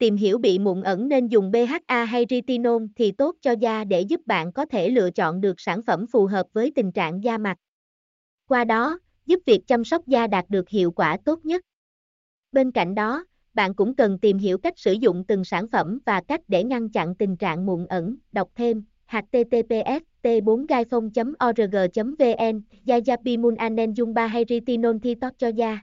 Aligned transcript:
Tìm 0.00 0.16
hiểu 0.16 0.38
bị 0.38 0.58
mụn 0.58 0.82
ẩn 0.82 1.08
nên 1.08 1.26
dùng 1.26 1.50
BHA 1.50 2.04
hay 2.04 2.26
retinol 2.30 2.84
thì 2.96 3.12
tốt 3.12 3.36
cho 3.40 3.52
da 3.52 3.84
để 3.84 4.00
giúp 4.00 4.20
bạn 4.26 4.52
có 4.52 4.66
thể 4.66 4.88
lựa 4.88 5.10
chọn 5.10 5.40
được 5.40 5.60
sản 5.60 5.82
phẩm 5.82 6.06
phù 6.06 6.26
hợp 6.26 6.46
với 6.52 6.72
tình 6.74 6.92
trạng 6.92 7.24
da 7.24 7.38
mặt. 7.38 7.56
Qua 8.48 8.64
đó, 8.64 8.98
giúp 9.26 9.40
việc 9.46 9.66
chăm 9.66 9.84
sóc 9.84 10.06
da 10.06 10.26
đạt 10.26 10.44
được 10.48 10.68
hiệu 10.68 10.90
quả 10.90 11.16
tốt 11.24 11.44
nhất. 11.44 11.62
Bên 12.52 12.70
cạnh 12.70 12.94
đó, 12.94 13.24
bạn 13.54 13.74
cũng 13.74 13.94
cần 13.94 14.18
tìm 14.18 14.38
hiểu 14.38 14.58
cách 14.58 14.78
sử 14.78 14.92
dụng 14.92 15.24
từng 15.28 15.44
sản 15.44 15.68
phẩm 15.68 15.98
và 16.06 16.20
cách 16.28 16.40
để 16.48 16.64
ngăn 16.64 16.88
chặn 16.88 17.14
tình 17.14 17.36
trạng 17.36 17.66
mụn 17.66 17.86
ẩn. 17.86 18.16
Đọc 18.32 18.48
thêm 18.54 18.84
https 19.06 20.02
t4gaifong 20.22 21.32
org 21.48 21.76
vn 22.18 22.62
Yayapimun 22.86 23.54
anen 23.54 23.92
dung 23.92 24.14
ba 24.14 24.26
hay 24.26 24.44
retinol 24.48 24.96
thi 25.02 25.14
cho 25.38 25.48
da 25.48 25.80